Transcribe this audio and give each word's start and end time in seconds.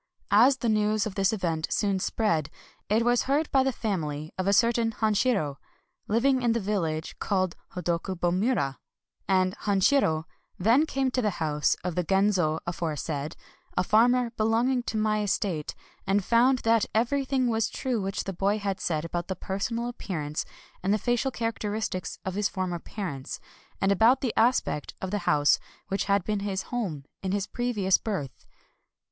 As 0.31 0.57
the 0.57 0.67
news 0.67 1.05
of 1.05 1.13
this 1.13 1.31
event 1.31 1.67
soon 1.71 1.99
spread, 1.99 2.49
it 2.89 3.05
was 3.05 3.25
heard 3.29 3.51
by 3.51 3.61
the 3.61 3.71
family 3.71 4.33
of 4.35 4.47
a 4.47 4.51
certain 4.51 4.93
Han 4.93 5.13
shiro, 5.13 5.59
living 6.07 6.41
in 6.41 6.53
the 6.53 6.59
village 6.59 7.19
called 7.19 7.55
Hodokubo 7.75 8.31
mura; 8.33 8.79
and 9.27 9.55
Hanshiro 9.59 10.23
then 10.57 10.87
came 10.87 11.11
to 11.11 11.21
the 11.21 11.37
house 11.37 11.75
of 11.83 11.93
the 11.93 12.03
Genzo 12.03 12.57
aforesaid, 12.65 13.35
a 13.77 13.83
farmer 13.83 14.31
belonging 14.31 14.81
to 14.81 14.97
my 14.97 15.21
estate, 15.21 15.75
and 16.07 16.25
found 16.25 16.57
that 16.63 16.87
everything 16.95 17.47
was 17.47 17.69
true 17.69 18.01
which 18.01 18.23
the 18.23 18.33
boy 18.33 18.57
had 18.57 18.79
said 18.79 19.05
about 19.05 19.27
the 19.27 19.35
personal 19.35 19.87
ap 19.89 19.99
pearance 19.99 20.45
and 20.81 20.91
the 20.91 20.97
facial 20.97 21.29
characteristics 21.29 22.17
of 22.25 22.33
his 22.33 22.49
former 22.49 22.79
parents, 22.79 23.39
and 23.79 23.91
about 23.91 24.21
the 24.21 24.33
aspect 24.35 24.95
of 24.99 25.11
the 25.11 25.19
house 25.29 25.59
which 25.89 26.05
had 26.05 26.23
been 26.23 26.39
his 26.39 26.63
home 26.73 27.05
in 27.21 27.31
his 27.31 27.45
previous 27.45 27.99
birth. 27.99 28.47